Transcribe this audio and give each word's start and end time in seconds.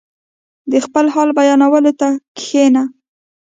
•د 0.71 0.73
خپل 0.85 1.05
حال 1.13 1.29
بیانولو 1.39 1.91
ته 1.99 2.07
کښېنه. 2.37 2.83